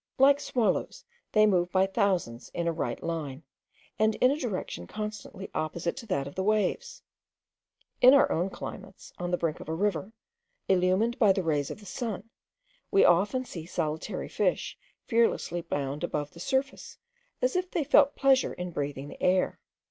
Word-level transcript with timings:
Like 0.17 0.39
swallows, 0.39 1.05
they 1.31 1.45
move 1.45 1.71
by 1.71 1.85
thousands 1.85 2.49
in 2.55 2.67
a 2.67 2.71
right 2.71 3.03
line, 3.03 3.43
and 3.99 4.15
in 4.15 4.31
a 4.31 4.39
direction 4.39 4.87
constantly 4.87 5.51
opposite 5.53 5.95
to 5.97 6.07
that 6.07 6.25
of 6.25 6.33
the 6.33 6.41
waves. 6.41 7.03
In 8.01 8.15
our 8.15 8.31
own 8.31 8.49
climates, 8.49 9.13
on 9.19 9.29
the 9.29 9.37
brink 9.37 9.59
of 9.59 9.69
a 9.69 9.75
river, 9.75 10.11
illumined 10.67 11.19
by 11.19 11.31
the 11.31 11.43
rays 11.43 11.69
of 11.69 11.79
the 11.79 11.85
sun, 11.85 12.31
we 12.89 13.05
often 13.05 13.45
see 13.45 13.67
solitary 13.67 14.27
fish 14.27 14.75
fearlessly 15.05 15.61
bound 15.61 16.03
above 16.03 16.31
the 16.31 16.39
surface 16.39 16.97
as 17.39 17.55
if 17.55 17.69
they 17.69 17.83
felt 17.83 18.15
pleasure 18.15 18.53
in 18.53 18.71
breathing 18.71 19.07
the 19.07 19.21
air. 19.21 19.59